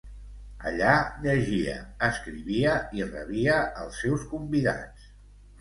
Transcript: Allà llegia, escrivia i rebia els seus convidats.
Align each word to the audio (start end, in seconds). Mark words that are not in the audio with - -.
Allà 0.69 0.93
llegia, 1.25 1.75
escrivia 2.09 2.73
i 3.01 3.07
rebia 3.13 3.59
els 3.85 4.01
seus 4.07 4.29
convidats. 4.35 5.11